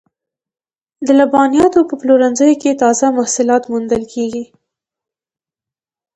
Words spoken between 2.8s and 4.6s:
تازه محصولات موندل کیږي.